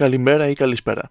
[0.00, 1.10] καλημέρα ή καλησπέρα.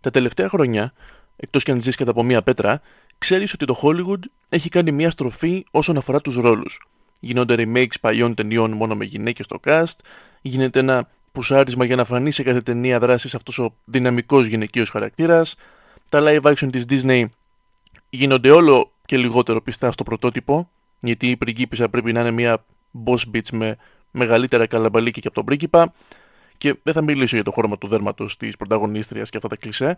[0.00, 0.92] Τα τελευταία χρόνια,
[1.36, 2.80] εκτός κι αν ζεις κατά από μία πέτρα,
[3.18, 4.18] ξέρεις ότι το Hollywood
[4.48, 6.86] έχει κάνει μία στροφή όσον αφορά τους ρόλους.
[7.20, 9.94] Γίνονται remakes παλιών ταινιών μόνο με γυναίκες στο cast,
[10.40, 15.54] γίνεται ένα πουσάρισμα για να φανεί σε κάθε ταινία δράσης αυτός ο δυναμικός γυναικείος χαρακτήρας.
[16.08, 17.24] Τα live action της Disney
[18.10, 20.70] γίνονται όλο και λιγότερο πιστά στο πρωτότυπο,
[21.00, 22.64] γιατί η πριγκίπισσα πρέπει να είναι μια
[23.04, 23.76] boss bitch με
[24.10, 25.92] μεγαλύτερα καλαμπαλίκια και από τον πρίγκιπα.
[26.60, 29.96] Και δεν θα μιλήσω για το χρώμα του δέρματος της πρωταγωνίστριας και αυτά τα κλισέ.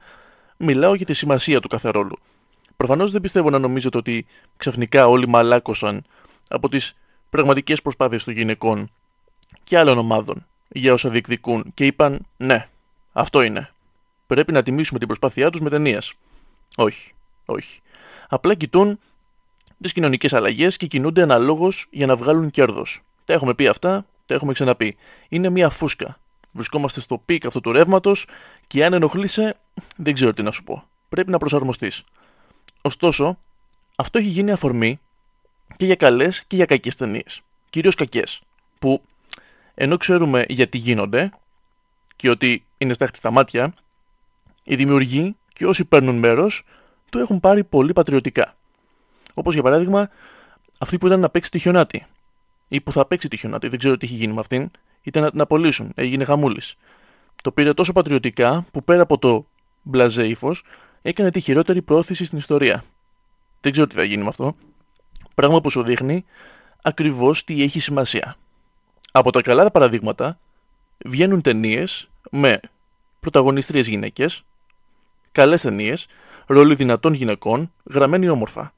[0.57, 2.19] Μιλάω για τη σημασία του κάθε ρόλου.
[2.77, 4.27] Προφανώς δεν πιστεύω να νομίζετε ότι
[4.57, 6.05] ξαφνικά όλοι μαλάκωσαν
[6.49, 6.95] από τις
[7.31, 8.89] πραγματικές προσπάθειες των γυναικών
[9.65, 12.69] και άλλων ομάδων για όσα διεκδικούν και είπαν ναι,
[13.13, 13.71] αυτό είναι.
[14.27, 15.99] Πρέπει να τιμήσουμε την προσπάθειά τους με ταινίε.
[16.77, 17.13] Όχι,
[17.45, 17.81] όχι.
[18.29, 18.99] Απλά κοιτούν
[19.81, 23.01] τις κοινωνικές αλλαγές και κινούνται αναλόγως για να βγάλουν κέρδος.
[23.25, 24.97] Τα έχουμε πει αυτά, τα έχουμε ξαναπεί.
[25.29, 26.17] Είναι μια φούσκα.
[26.53, 28.27] Βρισκόμαστε στο peak αυτού του ρεύματος
[28.67, 29.57] και αν ενοχλείσαι,
[29.97, 30.85] δεν ξέρω τι να σου πω.
[31.09, 32.05] Πρέπει να προσαρμοστείς.
[32.83, 33.39] Ωστόσο,
[33.97, 35.01] αυτό έχει γίνει αφορμή
[35.77, 37.43] και για καλές και για κακές ταινίες.
[37.71, 38.43] Κυρίως κακές.
[38.79, 39.03] Που
[39.75, 41.31] ενώ ξέρουμε γιατί γίνονται
[42.17, 43.75] και ότι είναι στάχτη στα μάτια,
[44.65, 46.65] οι δημιουργοί και όσοι παίρνουν μέρος
[47.11, 48.53] το έχουν πάρει πολύ πατριωτικά.
[49.35, 50.11] Όπως για παράδειγμα,
[50.79, 52.07] αυτή που ήταν να παίξει τη χιονάτη.
[52.69, 54.71] Ή που θα παίξει τη χιονάτη, δεν ξέρω τι έχει γίνει με αυτήν,
[55.03, 56.75] ήταν να την απολύσουν, έγινε χαμούλης.
[57.43, 59.47] Το πήρε τόσο πατριωτικά που πέρα από το
[59.83, 60.55] μπλαζέ ύφο,
[61.03, 62.83] έκανε τη χειρότερη πρόθεση στην ιστορία.
[63.61, 64.55] Δεν ξέρω τι θα γίνει με αυτό.
[65.35, 66.25] Πράγμα που σου δείχνει
[66.83, 68.37] ακριβώς τι έχει σημασία.
[69.13, 70.39] Από τα καλά παραδείγματα
[71.05, 72.61] βγαίνουν ταινίες με
[73.21, 74.45] πρωταγωνιστρίες γυναίκες,
[75.33, 76.07] καλές ταινίες,
[76.47, 78.75] ρόλοι δυνατών γυναικών, γραμμένοι όμορφα.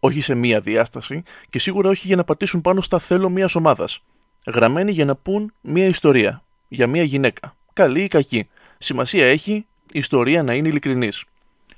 [0.00, 4.02] Όχι σε μία διάσταση και σίγουρα όχι για να πατήσουν πάνω στα θέλω μια ομάδας.
[4.46, 7.56] Γραμμένοι για να πούν μία ιστορία για μία γυναίκα.
[7.72, 8.48] Καλή ή κακή.
[8.78, 9.52] Σημασία έχει
[9.92, 11.24] η ιστορία να είναι ειλικρινής.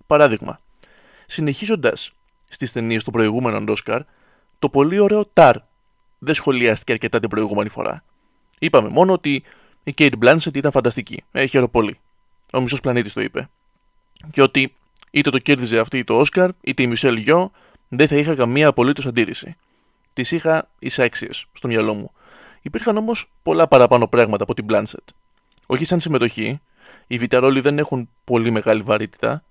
[0.07, 0.61] Παράδειγμα,
[1.27, 2.13] συνεχίζοντας
[2.49, 4.03] στις ταινίες του προηγούμενου Όσκαρ,
[4.59, 5.57] το πολύ ωραίο Ταρ
[6.19, 8.05] δεν σχολιάστηκε αρκετά την προηγούμενη φορά.
[8.59, 9.43] Είπαμε μόνο ότι
[9.85, 11.25] η Kate Blanchett ήταν φανταστική.
[11.33, 11.99] Ε, χαίρομαι πολύ.
[12.53, 13.49] Ο μισός πλανήτης το είπε.
[14.31, 14.75] Και ότι
[15.11, 17.51] είτε το κέρδιζε αυτή το Όσκαρ, είτε η Μισελ Γιο,
[17.89, 19.57] δεν θα είχα καμία απολύτως αντίρρηση.
[20.13, 22.11] Τις είχα εισάξιε στο μυαλό μου.
[22.67, 25.15] Υπήρχαν όμως πολλά παραπάνω πράγματα από την Blanchett.
[25.67, 26.61] Όχι σαν συμμετοχή,
[27.07, 29.45] οι βιταρόλοι δεν έχουν πολύ μεγάλη βαρύτητα,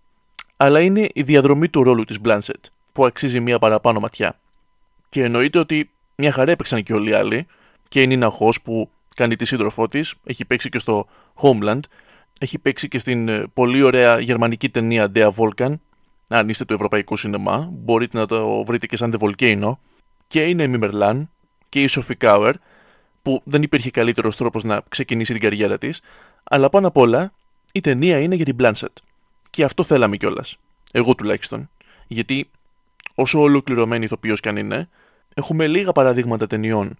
[0.57, 4.39] αλλά είναι η διαδρομή του ρόλου της Blanchett που αξίζει μία παραπάνω ματιά.
[5.09, 7.47] Και εννοείται ότι μια χαρά έπαιξαν και όλοι οι άλλοι.
[7.87, 11.07] Και η Νίνα Χος που κάνει τη σύντροφό της, έχει παίξει και στο
[11.41, 11.79] Homeland,
[12.39, 15.73] έχει παίξει και στην ε, πολύ ωραία γερμανική ταινία Dea Volcan.
[16.27, 19.71] Αν είστε το ευρωπαϊκό σινεμά, μπορείτε να το βρείτε και σαν The Volcano.
[20.27, 21.29] Και είναι η Μιμερλάν
[21.69, 22.53] και η Sophie Kauer,
[23.25, 26.01] που δεν υπήρχε καλύτερος τρόπος να ξεκινήσει την καριέρα της.
[26.43, 27.33] Αλλά πάνω απ' όλα,
[27.73, 28.93] η ταινία είναι για την Blanchett.
[29.49, 30.57] Και αυτό θέλαμε κιόλας.
[30.91, 31.69] Εγώ τουλάχιστον.
[32.07, 32.49] Γιατί
[33.15, 34.89] όσο ολοκληρωμένη ηθοποιός κι αν είναι,
[35.33, 36.97] έχουμε λίγα παραδείγματα ταινιών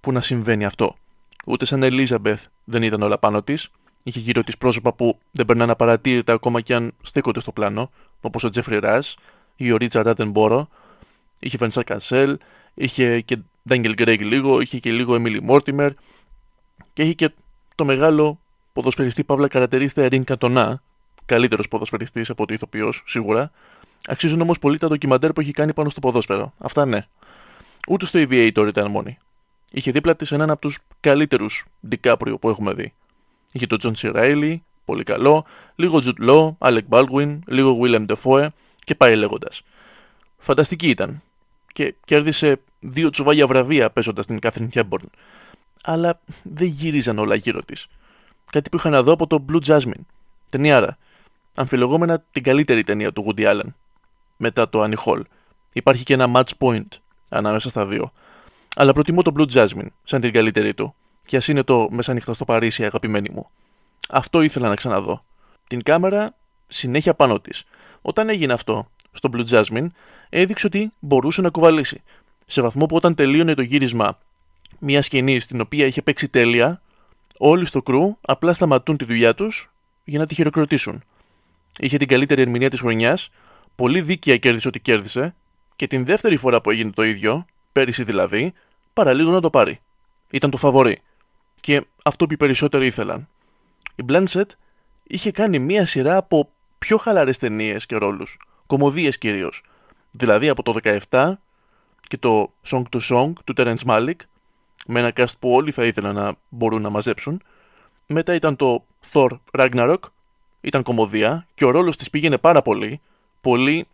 [0.00, 0.96] που να συμβαίνει αυτό.
[1.46, 3.68] Ούτε σαν Ελίζαμπεθ δεν ήταν όλα πάνω της.
[4.02, 8.44] Είχε γύρω της πρόσωπα που δεν περνάνε απαρατήρητα ακόμα και αν στέκονται στο πλάνο, όπως
[8.44, 9.02] ο Τζέφρι Ρά
[9.56, 10.68] ή ο Ρίτσα Ράτενμπορο.
[11.38, 12.38] Είχε Βενσάρ Κασέλ,
[12.74, 15.92] είχε και Ντάγγελ Γκρέγ λίγο, είχε και λίγο Εμίλι Μόρτιμερ
[16.92, 17.30] και είχε και
[17.74, 18.40] το μεγάλο
[18.72, 20.82] ποδοσφαιριστή παύλα καρατερίστα Ερίκ Καντονά,
[21.26, 23.50] καλύτερος ποδοσφαιριστής από ότι ηθοποιός, σίγουρα.
[24.06, 26.52] Αξίζουν όμως πολύ τα ντοκιμαντέρ που έχει κάνει πάνω στο ποδόσφαιρο.
[26.58, 27.06] Αυτά ναι.
[27.88, 29.18] Ούτε στο Aviator ήταν μόνη.
[29.72, 32.92] Είχε δίπλα της έναν από τους καλύτερους Ντικάπριο που έχουμε δει.
[33.52, 35.44] Είχε τον Τζον Σι Ράιλι, πολύ καλό,
[35.74, 38.46] λίγο Τζουντ Λο, Άλεκ Μπάλντουιν, λίγο Willem Dafoe
[38.84, 39.62] και πάει λέγοντας.
[40.38, 41.22] Φανταστική ήταν.
[41.76, 45.10] Και κέρδισε δύο τσουβάλια βραβεία παίζοντας την Κάθριν Χέπμπορν.
[45.82, 47.86] Αλλά δεν γύριζαν όλα γύρω της.
[48.50, 50.04] Κάτι που είχα να δω από το Blue Jasmine.
[50.50, 50.98] Ταινιάρα.
[51.56, 53.68] Αμφιλογόμενα την καλύτερη ταινία του Woody Allen.
[54.36, 55.20] Μετά το Annie Hall.
[55.72, 56.88] Υπάρχει και ένα match point
[57.28, 58.12] ανάμεσα στα δύο.
[58.76, 60.94] Αλλά προτιμώ το Blue Jasmine σαν την καλύτερη του.
[61.24, 63.50] Και ας είναι το μεσάνυχτα στο Παρίσι, αγαπημένη μου.
[64.08, 65.24] Αυτό ήθελα να ξαναδώ.
[65.66, 66.34] Την κάμερα
[66.66, 67.64] συνέχεια πάνω της.
[68.02, 69.86] Όταν έγινε αυτό στο Blue Jasmine,
[70.28, 72.02] έδειξε ότι μπορούσε να κουβαλήσει.
[72.46, 74.18] Σε βαθμό που όταν τελείωνε το γύρισμα
[74.78, 76.80] μια σκηνή στην οποία είχε παίξει τέλεια,
[77.38, 79.70] όλοι στο κρού απλά σταματούν τη δουλειά τους
[80.04, 81.02] για να τη χειροκροτήσουν.
[81.78, 83.30] Είχε την καλύτερη ερμηνεία της χρονιάς,
[83.74, 85.34] πολύ δίκαια κέρδισε ό,τι κέρδισε
[85.76, 88.52] και την δεύτερη φορά που έγινε το ίδιο, πέρυσι δηλαδή,
[88.92, 89.80] παραλίγο να το πάρει.
[90.30, 91.02] Ήταν το φαβορή.
[91.60, 93.28] Και αυτό που οι περισσότεροι ήθελαν.
[93.94, 94.50] Η Blanchett
[95.02, 98.38] είχε κάνει μία σειρά από πιο χαλαρές ταινίες και ρόλους.
[98.66, 99.62] Κομμωδίες κυρίως.
[100.10, 100.74] Δηλαδή από το
[101.10, 101.32] 17
[102.00, 104.16] και το Song to Song του Terence Malick,
[104.86, 107.42] με ένα cast που όλοι θα ήθελαν να μπορούν να μαζέψουν.
[108.06, 109.28] Μετά ήταν το Thor
[109.58, 109.98] Ragnarok
[110.60, 113.00] ήταν κομμωδία και ο ρόλος της πήγαινε πάρα πολύ.
[113.40, 113.86] Πολλοί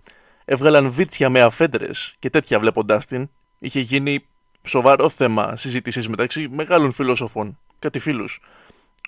[0.45, 3.31] έβγαλαν βίτσια με αφέντρες και τέτοια βλέποντάς την.
[3.59, 4.25] Είχε γίνει
[4.65, 8.25] σοβαρό θέμα συζήτησης μεταξύ μεγάλων φιλόσοφων, κάτι φίλου.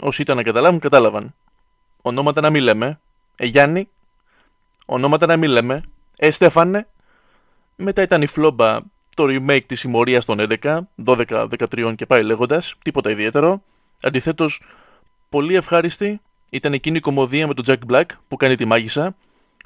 [0.01, 1.35] Όσοι ήταν να καταλάβουν, κατάλαβαν.
[2.03, 3.01] Ονόματα να μην λέμε.
[3.37, 3.89] Ε, Γιάννη.
[4.87, 5.83] Ονόματα να μην λέμε.
[6.17, 6.87] Ε, Στέφανε.
[7.77, 8.79] Μετά ήταν η φλόμπα
[9.15, 13.63] το remake της συμμορίας των 11, 12, 13 και πάει λέγοντας, τίποτα ιδιαίτερο.
[14.03, 14.63] Αντιθέτως,
[15.29, 16.21] πολύ ευχάριστη
[16.51, 19.17] ήταν εκείνη η κομμωδία με τον Jack Black που κάνει τη μάγισσα.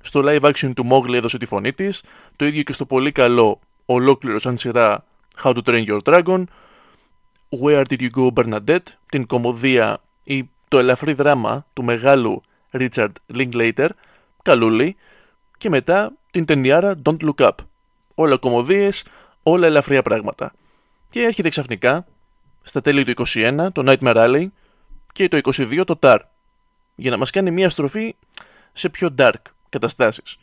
[0.00, 2.02] Στο live action του Mowgli έδωσε τη φωνή της,
[2.36, 5.04] το ίδιο και στο πολύ καλό ολόκληρο σαν σειρά
[5.42, 6.44] How to Train Your Dragon,
[7.62, 12.42] Where Did You Go Bernadette, την κομμωδία ή το ελαφρύ δράμα του μεγάλου
[12.72, 13.88] Richard Linklater,
[14.42, 14.96] καλούλη,
[15.58, 17.50] και μετά την ταινιάρα Don't Look Up.
[18.14, 19.04] Όλα κομμωδίες,
[19.42, 20.52] όλα ελαφριά πράγματα.
[21.08, 22.06] Και έρχεται ξαφνικά,
[22.62, 24.46] στα τέλη του 21, το Nightmare Alley
[25.12, 26.18] και το 22 το Tar,
[26.94, 28.14] για να μας κάνει μια στροφή
[28.72, 30.36] σε πιο dark καταστάσεις.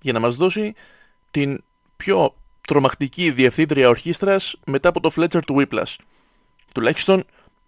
[0.00, 0.74] Για να μας δώσει
[1.30, 1.62] την
[1.96, 2.34] πιο
[2.66, 5.94] τρομακτική διευθύντρια ορχήστρας μετά από το Fletcher του Whiplash.
[6.74, 7.24] Τουλάχιστον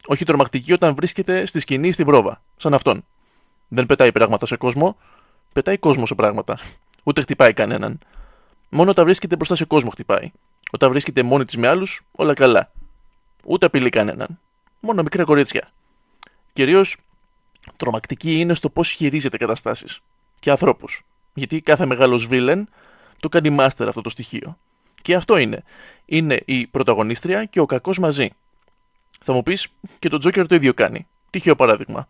[0.07, 3.05] όχι τρομακτική όταν βρίσκεται στη σκηνή στην πρόβα, σαν αυτόν.
[3.69, 4.97] Δεν πετάει πράγματα σε κόσμο,
[5.53, 6.59] πετάει κόσμο σε πράγματα.
[7.09, 7.99] Ούτε χτυπάει κανέναν.
[8.69, 10.31] Μόνο όταν βρίσκεται μπροστά σε κόσμο χτυπάει.
[10.71, 12.73] Όταν βρίσκεται μόνη της με άλλους, όλα καλά.
[13.45, 14.39] Ούτε απειλεί κανέναν.
[14.81, 15.73] Μόνο μικρά κορίτσια.
[16.53, 16.97] Κυρίως
[17.77, 20.01] τρομακτική είναι στο πώς χειρίζεται καταστάσεις
[20.39, 21.05] και ανθρώπους.
[21.35, 22.69] Γιατί κάθε μεγάλος βίλεν
[23.21, 24.59] το κάνει master αυτό το στοιχείο.
[25.03, 25.63] Και αυτό είναι.
[26.05, 28.31] Είναι η πρωταγωνίστρια και ο κακός μαζί.
[29.23, 29.69] Θα μου πεις
[29.99, 31.07] και το Τζόκερ το ίδιο κάνει.
[31.31, 32.09] Τυχαίο παράδειγμα.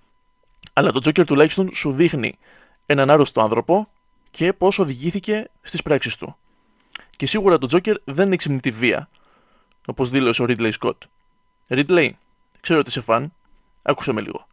[0.73, 2.39] Αλλά το Τζόκερ τουλάχιστον σου δείχνει
[2.87, 3.89] έναν άρρωστο άνθρωπο
[4.31, 6.37] και πώς οδηγήθηκε στις πράξεις του.
[7.17, 9.09] Και σίγουρα το Τζόκερ δεν εξυμνεί τη βία,
[9.87, 11.03] όπως δήλωσε ο Ρίτλεϊ Σκοτ.
[11.67, 12.19] Ρίτλεϊ,
[12.61, 13.33] ξέρω ότι είσαι φαν,
[13.83, 14.47] άκουσε με λίγο.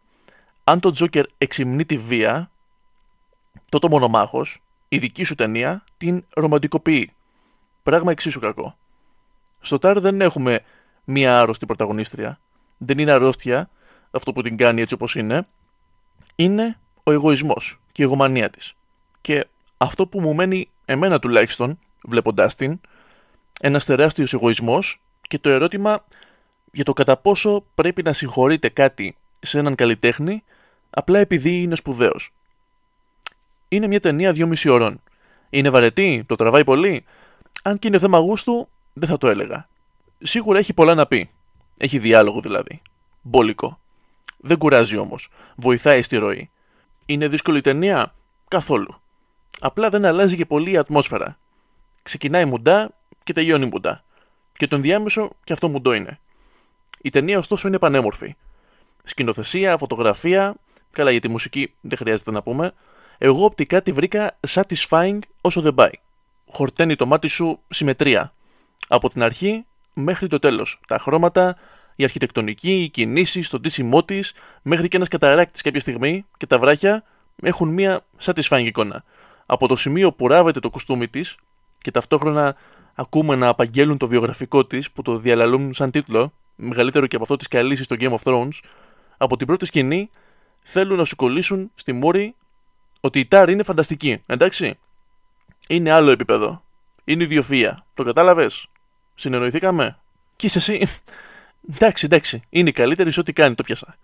[0.64, 2.52] Αν το Τζόκερ εξυμνεί τη βία,
[3.70, 7.12] τότε ο μονομάχος, η δική σου ταινία, την ρομαντικοποιεί.
[7.84, 8.78] Πράγμα εξίσου κακό.
[9.60, 10.60] Στο Τάρ δεν έχουμε
[11.04, 12.40] μία άρρωστη πρωταγωνίστρια.
[12.78, 13.70] Δεν είναι αρρώστια
[14.12, 15.48] αυτό που την κάνει έτσι όπως είναι.
[16.36, 18.74] Είναι ο εγωισμός και η εγωμανία της.
[19.22, 22.80] Και αυτό που μου μένει εμένα τουλάχιστον βλέποντάς την,
[23.62, 26.06] ένα τεράστιος εγωισμός και το ερώτημα
[26.72, 30.44] για το κατά πόσο πρέπει να συγχωρείτε κάτι σε έναν καλλιτέχνη
[30.90, 32.34] απλά επειδή είναι σπουδαίος.
[33.68, 35.02] Είναι μια ταινία 2,5 ώρων.
[35.50, 37.06] Είναι βαρετή, το τραβάει πολύ.
[37.64, 39.68] Αν και είναι θέμα γούστου, δεν θα το έλεγα.
[40.18, 41.30] Σίγουρα έχει πολλά να πει.
[41.78, 42.82] Έχει διάλογο δηλαδή.
[43.22, 43.80] Μπόλικο.
[44.38, 45.30] Δεν κουράζει όμως.
[45.56, 46.50] Βοηθάει στη ροή.
[47.06, 48.14] Είναι δύσκολη ταινία;
[48.48, 49.00] Καθόλου.
[49.60, 51.38] Απλά δεν αλλάζει και πολύ η ατμόσφαιρα
[52.06, 52.92] ξεκινάει μουντά
[53.24, 54.04] και τελειώνει μουντά.
[54.58, 56.20] Και τον διάμεσο και αυτό μουντό είναι.
[57.02, 58.36] Η ταινία ωστόσο είναι πανέμορφη.
[59.04, 60.56] Σκηνοθεσία, φωτογραφία,
[60.92, 62.72] καλά για τη μουσική δεν χρειάζεται να πούμε.
[63.18, 65.92] Εγώ οπτικά τη βρήκα satisfying όσο δεν πάει.
[66.48, 68.34] Χορταίνει το μάτι σου συμμετρία.
[68.88, 70.80] Από την αρχή μέχρι το τέλος.
[70.88, 71.58] Τα χρώματα,
[71.96, 76.60] η αρχιτεκτονική, οι κινήσεις, το ντύσιμό της, μέχρι και ένας καταράκτης κάποια στιγμή και τα
[76.60, 77.04] βράχια
[77.42, 79.04] έχουν μία satisfying εικόνα.
[79.46, 81.36] Από το σημείο που ράβεται το κουστούμι της,
[81.78, 82.56] και ταυτόχρονα
[82.96, 87.36] ακούμε να απαγγέλουν το βιογραφικό της που το διαλαλούν σαν τίτλο, μεγαλύτερο και από αυτό
[87.36, 88.60] της καλή στο Game of Thrones,
[89.18, 90.10] από την πρώτη σκηνή
[90.62, 92.36] θέλουν να σου κολλήσουν στη μούρη
[93.00, 94.80] ότι η Τάρ είναι φανταστική, εντάξει.
[95.68, 96.64] Είναι άλλο επίπεδο.
[97.04, 97.86] Είναι ιδιοφυα.
[97.94, 98.68] Το κατάλαβες;
[99.16, 100.00] Συνεννοηθήκαμε;
[100.36, 100.88] Και είσαι εσύ;
[101.74, 102.42] εντάξει, εντάξει.
[102.50, 103.96] Είναι η καλύτερη σε ό,τι κάνει, το πιάσα.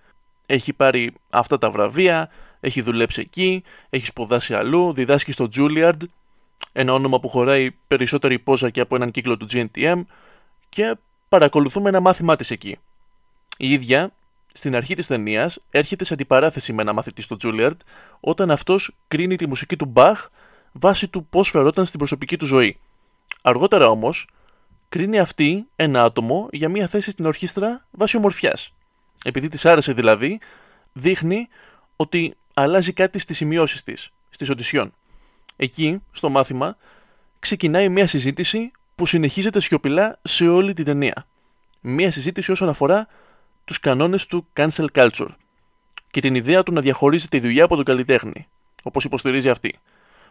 [0.45, 2.29] Έχει πάρει αυτά τα βραβεία,
[2.61, 6.01] έχει δουλέψει εκεί, έχει σπουδάσει αλλού, διδάσκει στο Juilliard,
[6.71, 10.01] ένα όνομα που χωράει περισσότερη πόζα και από έναν κύκλο του GNTM
[10.69, 10.95] και
[11.29, 12.77] παρακολουθούμε ένα μάθημά της εκεί.
[13.57, 14.11] Η ίδια,
[14.53, 17.77] στην αρχή της ταινίας έρχεται σε αντιπαράθεση με ένα μαθητή στο Juilliard
[18.19, 20.25] όταν αυτός κρίνει τη μουσική του Bach
[20.71, 22.79] βάσει του πώς φερόταν στην προσωπική του ζωή.
[23.41, 24.27] Αργότερα όμως,
[24.89, 28.73] κρίνει αυτή ένα άτομο για μια θέση στην ορχήστρα βάσει ομορφιάς.
[29.23, 30.39] Επειδή της άρεσε δηλαδή,
[30.93, 31.47] δείχνει
[31.95, 34.93] ότι αλλάζει κάτι στις σημειώσεις της, στις οντισιόν.
[35.55, 36.77] Εκεί, στο μάθημα,
[37.39, 41.25] ξεκινάει μια συζήτηση που συνεχίζεται σιωπηλά σε όλη την ταινία.
[41.81, 43.07] Μια συζήτηση όσον αφορά
[43.65, 45.29] τους κανόνες του cancel culture
[46.11, 48.47] και την ιδέα του να διαχωρίζεται η δουλειά από τον καλλιτέχνη,
[48.83, 49.79] όπως υποστηρίζει αυτή.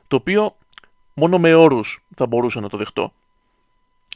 [0.09, 0.57] Το οποίο
[1.15, 3.13] μόνο με όρους θα μπορούσα να το δεχτώ.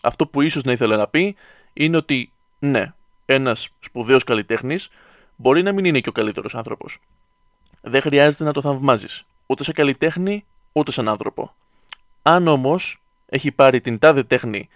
[0.03, 1.37] Αυτό που ίσως να ήθελα να πει
[1.73, 2.93] είναι ότι ναι,
[3.27, 4.89] ένας σπουδαίος καλλιτέχνης
[5.37, 6.99] μπορεί να μην είναι και ο καλύτερος άνθρωπος.
[7.87, 11.55] Δεν χρειάζεται να το θαυμάζεις, ούτε σε καλλιτέχνη ούτε σαν άνθρωπο.
[12.23, 14.69] Αν όμως έχει πάρει την τάδε τέχνη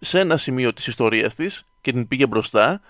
[0.00, 2.80] σε ένα σημείο της ιστορίας της και την πήγε μπροστά,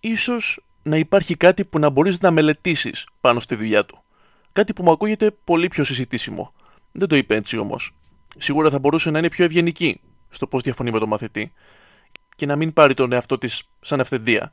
[0.00, 4.02] ίσως να υπάρχει κάτι που να μπορείς να μελετήσεις πάνω στη δουλειά του.
[4.52, 6.52] Κάτι που μου ακούγεται πολύ πιο συζητήσιμο.
[6.92, 7.94] Δεν το είπε έτσι όμως.
[8.36, 11.52] Σίγουρα θα μπορούσε να είναι πιο ευγενική στο πώς διαφωνεί με τον μαθητή
[12.36, 14.52] και να μην πάρει τον εαυτό της σαν ευθεδία.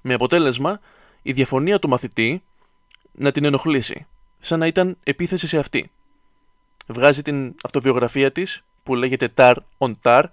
[0.00, 0.80] Με αποτέλεσμα
[1.22, 2.42] η διαφωνία του μαθητή
[3.14, 4.06] να την ενοχλήσει,
[4.38, 5.90] σαν να ήταν επίθεση σε αυτή.
[6.86, 10.24] Βγάζει την αυτοβιογραφία της που λέγεται Tar on Tar,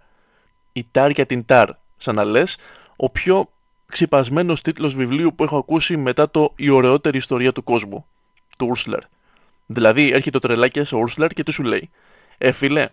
[0.72, 2.58] η Tar για την Tar, σαν να λες,
[2.96, 3.50] ο πιο
[3.86, 8.06] ξυπασμένος τίτλος βιβλίου που έχω ακούσει μετά το «Η ωραιότερη ιστορία του κόσμου»
[8.58, 9.00] του Ούρσλερ.
[9.66, 11.90] Δηλαδή έρχεται το τρελάκι σε Ούρσλερ και τι σου λέει
[12.38, 12.88] «Ε φίλε,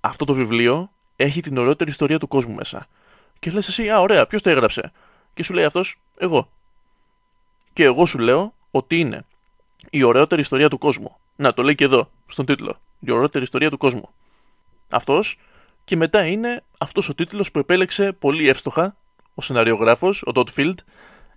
[0.00, 2.86] αυτό το βιβλίο έχει την ωραιότερη ιστορία του κόσμου μέσα».
[3.38, 4.92] Και λες εσύ «Α ωραία, ποιος το έγραψε»
[5.34, 6.50] και σου λέει αυτός «Εγώ».
[7.72, 9.24] Και εγώ σου λέω ότι είναι
[9.90, 11.16] η ωραιότερη ιστορία του κόσμου.
[11.36, 12.80] Να, το λέει και εδώ, στον τίτλο.
[13.00, 14.08] Η ωραιότερη ιστορία του κόσμου.
[14.90, 15.38] Αυτός
[15.84, 18.96] και μετά είναι αυτός ο τίτλος που επέλεξε πολύ εύστοχα
[19.34, 20.74] ο σεναριογράφο, ο Todd Field,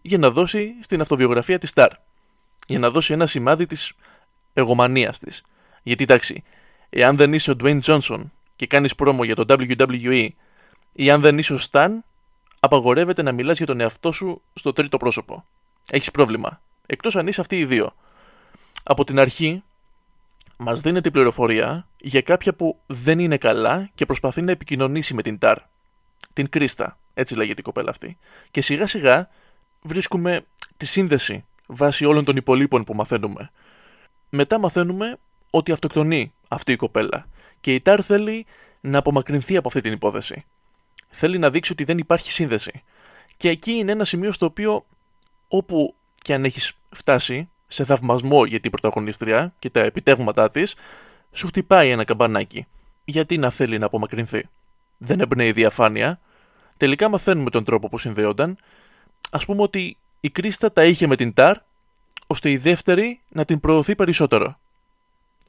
[0.01, 1.89] για να δώσει στην αυτοβιογραφία της Star.
[2.67, 3.93] Για να δώσει ένα σημάδι της
[4.53, 5.43] εγωμανίας της.
[5.83, 6.43] Γιατί εντάξει,
[6.89, 8.21] εάν δεν είσαι ο Dwayne Johnson
[8.55, 10.27] και κάνεις πρόμο για το WWE,
[10.93, 11.89] ή αν δεν είσαι ο Stan,
[12.59, 15.45] απαγορεύεται να μιλάς για τον εαυτό σου στο τρίτο πρόσωπο.
[15.89, 16.61] Έχεις πρόβλημα.
[16.93, 17.93] Εκτός αν είσαι αυτοί οι δύο.
[18.83, 19.63] Από την αρχή,
[20.57, 25.21] μας δίνεται η πληροφορία για κάποια που δεν είναι καλά και προσπαθεί να επικοινωνήσει με
[25.21, 25.57] την Τάρ.
[26.33, 28.17] Την Κρίστα, έτσι λέγεται η κοπέλα αυτή.
[28.51, 29.29] Και σιγά σιγά
[29.81, 30.45] βρίσκουμε
[30.77, 33.51] τη σύνδεση βάσει όλων των υπολείπων που μαθαίνουμε.
[34.29, 35.17] Μετά μαθαίνουμε
[35.49, 37.25] ότι αυτοκτονεί αυτή η κοπέλα
[37.59, 38.45] και η Τάρ θέλει
[38.81, 40.45] να απομακρυνθεί από αυτή την υπόθεση.
[41.09, 42.83] Θέλει να δείξει ότι δεν υπάρχει σύνδεση.
[43.37, 44.85] Και εκεί είναι ένα σημείο στο οποίο
[45.47, 50.75] όπου και αν έχεις φτάσει σε θαυμασμό για την πρωταγωνίστρια και τα επιτεύγματά της,
[51.31, 52.67] σου χτυπάει ένα καμπανάκι.
[53.05, 54.49] Γιατί να θέλει να απομακρυνθεί;
[54.97, 56.19] Δεν εμπνέει διαφάνεια.
[56.77, 58.57] Τελικά μαθαίνουμε τον τρόπο που συνδέονταν.
[59.31, 61.57] Ας πούμε ότι η Κρίστα τα είχε με την Τάρ,
[62.27, 64.57] ώστε η δεύτερη να την προωθεί περισσότερο.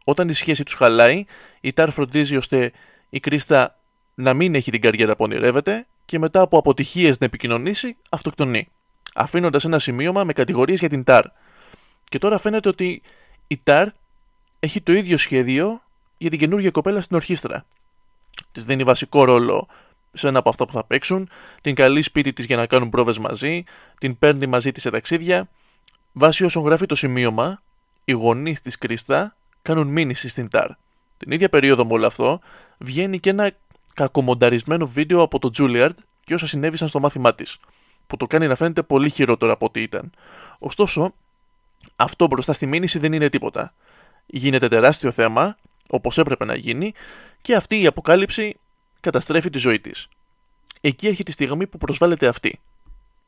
[0.04, 1.24] Όταν η σχέση τους χαλάει,
[1.60, 2.72] η Τάρ φροντίζει ώστε
[3.10, 3.78] η Κρίστα
[4.14, 8.68] να μην έχει την καριέρα που ονειρεύεται και μετά από αποτυχίες να επικοινωνήσει, αυτοκτονεί
[9.14, 11.24] αφήνοντας ένα σημείωμα με κατηγορίες για την ΤΑΡ.
[12.08, 13.02] Και τώρα φαίνεται ότι
[13.46, 13.88] η ΤΑΡ
[14.60, 15.82] έχει το ίδιο σχέδιο
[16.18, 17.64] για την καινούργια κοπέλα στην ορχήστρα.
[18.52, 19.68] Της δίνει βασικό ρόλο
[20.12, 21.28] σε ένα από αυτά που θα παίξουν,
[21.60, 23.64] την καλεί σπίτι της για να κάνουν πρόβες μαζί,
[23.98, 25.48] την παίρνει μαζί της σε ταξίδια.
[26.12, 27.62] Βάσει όσων γράφει το σημείωμα,
[28.04, 30.70] οι γονείς της Κρίστα κάνουν μήνυση στην ΤΑΡ.
[31.16, 32.40] Την ίδια περίοδο με όλο αυτό,
[32.78, 33.52] βγαίνει και ένα
[33.94, 37.58] κακομονταρισμένο βίντεο από το Τζούλιαρντ και όσα συνέβησαν στο μάθημά της
[38.06, 40.12] που το κάνει να φαίνεται πολύ χειρότερο από ό,τι ήταν.
[40.58, 41.14] Ωστόσο,
[41.96, 43.74] αυτό μπροστά στη μήνυση δεν είναι τίποτα.
[44.26, 45.56] Γίνεται τεράστιο θέμα,
[45.90, 46.92] όπως έπρεπε να γίνει,
[47.40, 48.56] και αυτή η αποκάλυψη
[49.00, 50.08] καταστρέφει τη ζωή της.
[50.80, 52.60] Εκεί έρχεται η στιγμή που προσβάλλεται αυτή.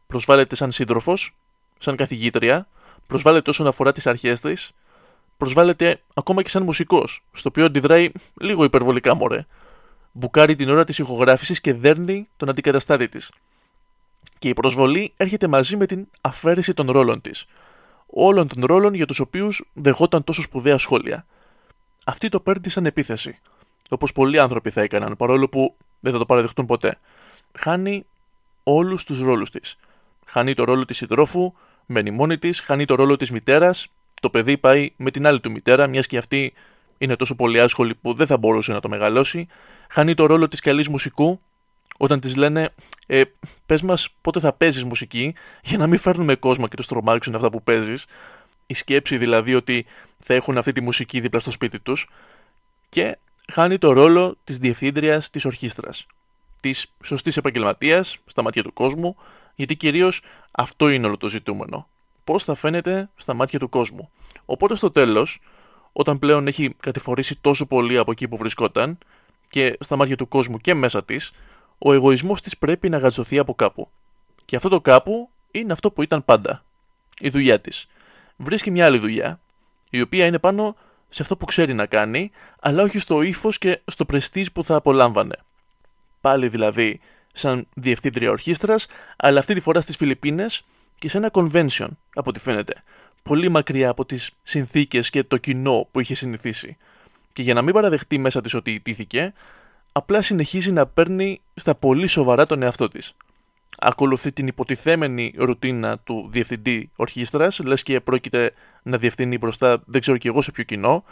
[0.07, 1.35] Προσβάλλεται σαν σύντροφος,
[1.79, 2.69] σαν καθηγήτρια,
[3.07, 4.73] προσβάλλεται όσον αφορά τις αρχές της,
[5.37, 9.47] προσβάλλεται ακόμα και σαν μουσικός, στο οποίο αντιδράει λίγο υπερβολικά μωρέ.
[10.13, 13.31] Μπουκάρει την ώρα της ηχογράφησης και δέρνει τον αντικαταστάτη της
[14.39, 17.45] και η προσβολή έρχεται μαζί με την αφαίρεση των ρόλων της.
[18.07, 21.27] Όλων των ρόλων για τους οποίους δεχόταν τόσο σπουδαία σχόλια.
[22.07, 23.39] Αυτή το παίρνει σαν επίθεση.
[23.91, 26.99] Όπως πολλοί άνθρωποι θα έκαναν, παρόλο που δεν θα το παραδεχτούν ποτέ.
[27.59, 28.07] Χάνει
[28.63, 29.77] όλους τους ρόλους της.
[30.27, 31.53] Χάνει το ρόλο της συντρόφου,
[31.87, 33.87] μένει μόνη της, χάνει το ρόλο της μητέρας,
[34.21, 36.53] το παιδί πάει με την άλλη του μητέρα, μιας και αυτή
[36.99, 39.47] είναι τόσο πολύ άσχολη που δεν θα μπορούσε να το μεγαλώσει.
[39.91, 41.41] Χάνει το ρόλο της καλής μουσικού,
[41.99, 42.75] όταν της λένε
[43.07, 43.23] ε,
[43.67, 47.51] πες μας πότε θα παίζεις μουσική για να μην φέρνουμε κόσμο και τους τρομάξουν αυτά
[47.51, 48.05] που παίζεις
[48.67, 49.87] η σκέψη δηλαδή ότι
[50.19, 52.09] θα έχουν αυτή τη μουσική δίπλα στο σπίτι τους
[52.89, 53.19] και
[53.53, 56.07] χάνει το ρόλο της διευθύντριας της ορχήστρας
[56.61, 59.17] της σωστής επαγγελματίας στα μάτια του κόσμου
[59.55, 61.89] γιατί κυρίως αυτό είναι όλο το ζητούμενο.
[62.25, 64.11] Πώς θα φαίνεται στα μάτια του κόσμου.
[64.45, 65.41] Οπότε στο τέλος
[65.93, 68.99] όταν πλέον έχει κατηφορήσει τόσο πολύ από εκεί που βρισκόταν
[69.49, 71.33] και στα μάτια του κόσμου και μέσα της
[71.79, 73.89] ο εγωισμός της πρέπει να γαζωθεί από κάπου.
[74.45, 76.65] Και αυτό το κάπου είναι αυτό που ήταν πάντα.
[77.21, 77.87] Η δουλειά της.
[78.37, 79.41] Βρίσκει μια άλλη δουλειά,
[79.91, 80.77] η οποία είναι πάνω
[81.09, 82.31] σε αυτό που ξέρει να κάνει,
[82.61, 85.37] αλλά όχι στο ύφος και στο πρεστίζ που θα απολάμβανε.
[86.21, 87.01] Πάλι δηλαδή
[87.33, 90.63] σαν διευθύντρια ορχήστρας, αλλά αυτή τη φορά στις Φιλιππίνες
[90.99, 92.83] και σε ένα convention, από ό,τι φαίνεται.
[93.23, 96.77] Πολύ μακριά από τις συνθήκες και το κοινό που είχε συνηθίσει.
[97.33, 99.33] Και για να μην παραδεχτεί μέσα της ότι ιτήθηκε,
[99.93, 103.13] απλά συνεχίζει να παίρνει στα πολύ σοβαρά τον εαυτό της.
[103.79, 110.17] Ακολουθεί την υποτιθέμενη ρουτίνα του διευθυντή ορχήστρας, λες και πρόκειται να διευθύνει μπροστά δεν ξέρω
[110.17, 111.05] και εγώ σε ποιο κοινό,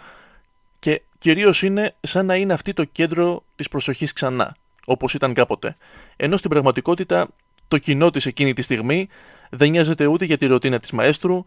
[0.78, 5.76] και κυρίως είναι σαν να είναι αυτή το κέντρο της προσοχής ξανά, όπως ήταν κάποτε.
[6.16, 7.28] Ενώ στην πραγματικότητα
[7.68, 9.08] το κοινό της εκείνη τη στιγμή
[9.50, 11.44] δεν νοιάζεται ούτε για τη ρουτίνα της μαέστρου,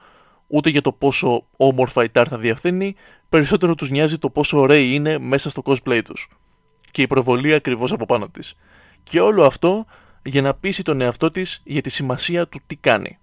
[0.47, 2.95] ούτε για το πόσο όμορφα η Τάρ θα διευθύνει,
[3.29, 6.29] περισσότερο τους νοιάζει το πόσο ωραίοι είναι μέσα στο cosplay τους.
[6.91, 8.55] Και η προβολή ακριβώς από πάνω της.
[9.09, 9.85] Και όλο αυτό
[10.23, 13.17] για να πείσει τον εαυτό της για τη σημασία του τι κάνει.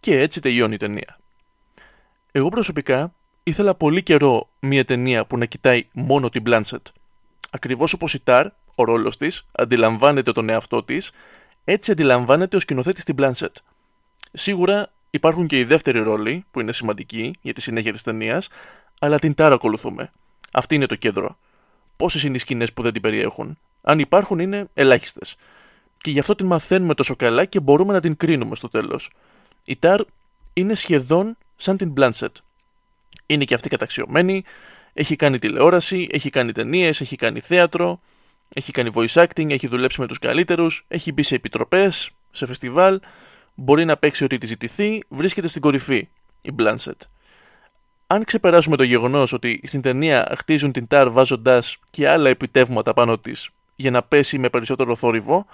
[0.00, 1.16] Και έτσι τελειώνει η ταινία.
[2.32, 6.82] Εγώ προσωπικά ήθελα πολύ καιρό μια ταινία που να κοιτάει μόνο την Blanchett.
[7.50, 11.10] Ακριβώς όπως η Τάρ, ο ρόλος της, αντιλαμβάνεται τον εαυτό της,
[11.64, 13.54] έτσι αντιλαμβάνεται ο σκηνοθέτης την Blanchett.
[14.32, 18.48] Σίγουρα υπάρχουν και οι δεύτεροι ρόλοι, που είναι σημαντικοί για τη συνέχεια της ταινίας,
[18.98, 20.12] αλλά την Τάρ ακολουθούμε.
[20.52, 21.38] Αυτή είναι το κέντρο.
[21.96, 25.36] Πόσες είναι οι σκηνές που δεν την περιέχουν; Αν υπάρχουν, είναι ελάχιστες.
[25.96, 29.10] Και γι' αυτό την μαθαίνουμε τόσο καλά και μπορούμε να την κρίνουμε στο τέλος.
[29.64, 30.00] Η Τάρ
[30.52, 32.32] είναι σχεδόν σαν την Blanchett.
[33.26, 34.44] Είναι και αυτή καταξιωμένη,
[34.92, 38.00] έχει κάνει τηλεόραση, έχει κάνει ταινίες, έχει κάνει θέατρο,
[38.54, 43.00] έχει κάνει voice acting, έχει δουλέψει με τους καλύτερους, έχει μπει σε επιτροπές, σε φεστιβάλ,
[43.54, 46.08] μπορεί να παίξει ό,τι της ζητηθεί, βρίσκεται στην κορυφή
[46.42, 47.06] η Blanchett.
[48.06, 53.18] Αν ξεπεράσουμε το γεγονός ότι στην ταινία χτίζουν την Τάρ βάζοντας και άλλα επιτεύγματα πάνω
[53.18, 55.46] της για να πέσει με περισσότερο θόρυβο,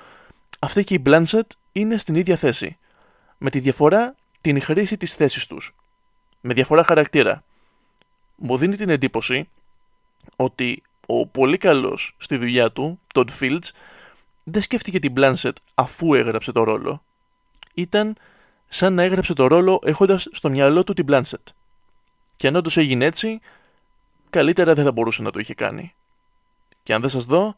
[0.58, 1.40] αυτή και η Blanchett
[1.72, 2.78] είναι στην ίδια θέση.
[3.38, 5.74] Με τη διαφορά την χρήση της θέσης τους.
[6.40, 7.44] Με διαφορά χαρακτήρα.
[8.36, 9.48] Μου δίνει την εντύπωση
[10.36, 13.68] ότι ο πολύ καλός στη δουλειά του, Todd Fields,
[14.44, 17.02] δεν σκέφτηκε την Blanchett αφού έγραψε το ρόλο.
[17.74, 18.16] Ήταν
[18.68, 21.52] σαν να έγραψε το ρόλο έχοντας στο μυαλό του την Blanchett.
[22.36, 23.40] Και αν όντως έγινε έτσι,
[24.30, 25.94] καλύτερα δεν θα μπορούσε να το είχε κάνει.
[26.82, 27.56] Και αν δεν σας δω,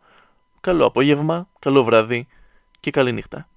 [0.62, 2.26] καλό απόγευμα, καλό βράδυ
[2.81, 3.49] και καλή νύχτα.